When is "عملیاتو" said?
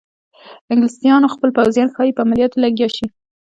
2.25-2.61